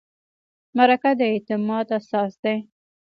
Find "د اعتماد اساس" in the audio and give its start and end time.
1.19-2.33